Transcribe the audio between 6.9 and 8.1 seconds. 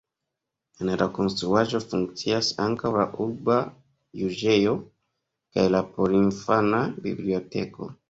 biblioteko.